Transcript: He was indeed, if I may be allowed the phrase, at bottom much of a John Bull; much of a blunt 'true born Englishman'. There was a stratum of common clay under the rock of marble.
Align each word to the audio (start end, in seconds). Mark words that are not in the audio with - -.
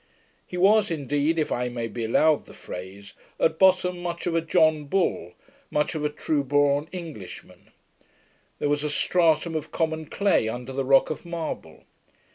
He 0.47 0.57
was 0.57 0.89
indeed, 0.89 1.37
if 1.37 1.51
I 1.51 1.69
may 1.69 1.87
be 1.87 2.03
allowed 2.05 2.45
the 2.47 2.55
phrase, 2.55 3.13
at 3.39 3.59
bottom 3.59 3.99
much 4.01 4.25
of 4.25 4.33
a 4.33 4.41
John 4.41 4.85
Bull; 4.85 5.33
much 5.69 5.93
of 5.93 6.03
a 6.03 6.09
blunt 6.09 6.17
'true 6.17 6.43
born 6.43 6.89
Englishman'. 6.91 7.69
There 8.57 8.67
was 8.67 8.83
a 8.83 8.89
stratum 8.89 9.53
of 9.53 9.71
common 9.71 10.07
clay 10.07 10.49
under 10.49 10.73
the 10.73 10.83
rock 10.85 11.11
of 11.11 11.23
marble. 11.23 11.83